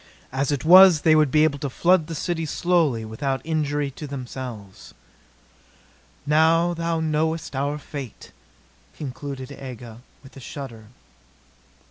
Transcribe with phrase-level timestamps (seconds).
[0.31, 4.07] As it was they would be able to flood the city slowly, without injury to
[4.07, 4.95] themselves.
[6.25, 8.31] "Now thou knowest our fate,"
[8.97, 10.85] concluded Aga with a shudder.